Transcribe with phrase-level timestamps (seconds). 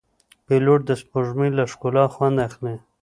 [0.45, 2.75] پیلوټ د سپوږمۍ له ښکلا خوند اخلي.